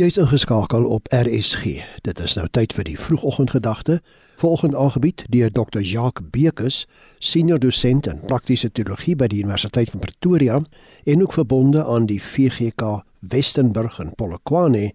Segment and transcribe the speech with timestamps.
[0.00, 1.64] Jy's ingeskakel op RSG.
[2.00, 3.98] Dit is nou tyd vir die vroegoggendgedagte,
[4.40, 5.82] volgende aangebied deur Dr.
[5.84, 6.86] Jacques Bekus,
[7.20, 10.56] senior dosent in praktiese teologie by die Universiteit van Pretoria
[11.04, 14.94] en ook verbonde aan die VGK Westenburg in Polokwane,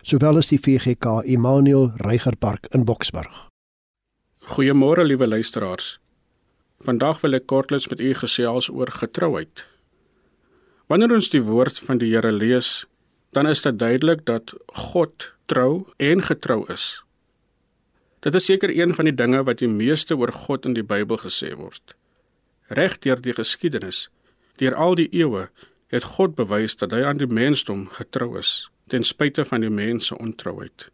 [0.00, 3.50] sowel as die VGK Immanuel Reigerpark in Boksburg.
[4.56, 5.98] Goeiemôre liewe luisteraars.
[6.80, 9.68] Vandag wil ek kortliks met u gesels oor getrouheid.
[10.88, 12.86] Wanneer ons die woord van die Here lees,
[13.30, 17.04] dan is dit duidelik dat God trou en getrou is.
[18.20, 21.20] Dit is seker een van die dinge wat die meeste oor God in die Bybel
[21.22, 21.94] gesê word.
[22.68, 24.08] Reg deur die geskiedenis,
[24.58, 25.48] deur al die eeue,
[25.88, 30.10] het God bewys dat hy aan die mensdom getrou is, ten spyte van die mens
[30.10, 30.88] se ontrouheid.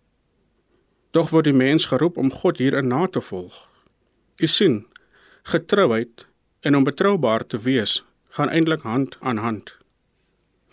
[1.14, 3.54] Doch word die mens geroep om God hierin na te volg.
[4.42, 4.84] U sien,
[5.42, 6.26] getrouheid
[6.60, 8.02] en om betroubaar te wees
[8.34, 9.76] gaan eintlik hand aan hand.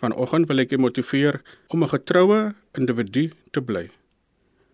[0.02, 1.36] Vanoggend wil ek jou motiveer
[1.70, 3.86] om 'n getroue individu te bly.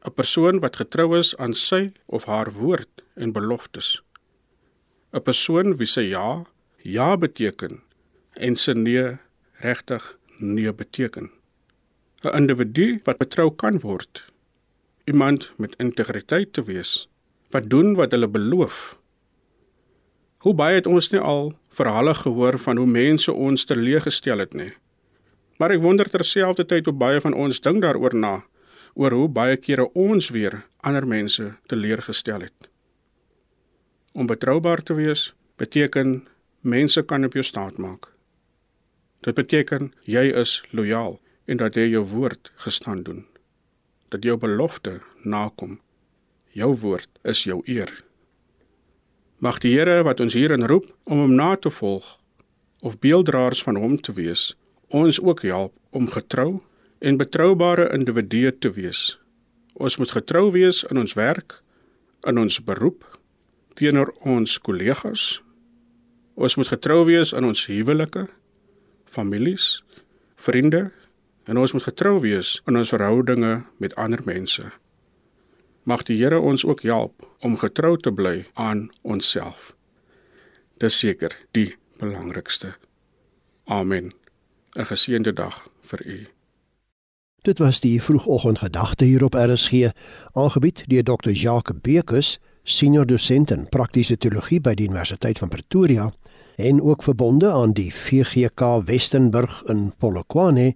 [0.05, 4.01] 'n Persoon wat getrou is aan sy of haar woord en beloftes.
[5.11, 6.45] 'n Persoon wie se ja
[6.77, 7.83] ja beteken
[8.33, 9.17] en se nee
[9.59, 11.31] regtig nee beteken.
[12.23, 14.25] 'n Individu wat betrou kan word.
[15.03, 17.07] Iemand met integriteit te wees
[17.49, 18.99] wat doen wat hulle beloof.
[20.37, 24.73] Hoe baie het ons nie al verhale gehoor van hoe mense ons teleeggestel het nie.
[25.57, 28.35] Maar ek wonder terselfdertyd hoe baie van ons dink daaroor na
[28.97, 32.69] oor hoe baie kere ons weer ander mense teleurgestel het.
[34.17, 36.27] Om betroubaar te wees beteken
[36.61, 38.09] mense kan op jou staat maak.
[39.25, 43.25] Dit beteken jy is lojaal en dat jy jou woord gestaan doen.
[44.09, 45.79] Dat jou belofte nakom.
[46.51, 47.91] Jou woord is jou eer.
[49.37, 52.15] Mag die Here wat ons hierin roep om hom na te volg
[52.81, 54.55] of beelddraers van hom te wees,
[54.87, 56.61] ons ook help om getrou
[56.99, 59.19] en betroubare individue te wees.
[59.73, 61.61] Ons moet getrou wees in ons werk,
[62.25, 63.03] in ons beroep,
[63.77, 65.41] teenoor ons kollegas.
[66.33, 68.27] Ons moet getrou wees in ons huwelike,
[69.05, 69.83] families,
[70.35, 70.89] vriende
[71.47, 74.65] en ons moet getrou wees in ons verhoudinge met ander mense.
[75.87, 79.71] Mag die Here ons ook help om getrou te bly aan onsself.
[80.77, 82.75] Dis seker die belangrikste.
[83.65, 84.11] Amen.
[84.77, 86.27] 'n geseënde dag vir u.
[87.41, 89.89] Dit was die vroegoggendgedagte hier op RSG,
[90.33, 91.29] aangebied deur Dr.
[91.29, 96.11] Jacques Bekus, senior dosent in praktiese teologie by die Universiteit van Pretoria
[96.55, 100.73] en ook verbonde aan die VGK Westenburg in Polokwane,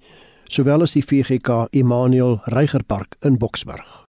[0.47, 4.10] sowel as die VGK Immanuel Reigerpark in Boksburg.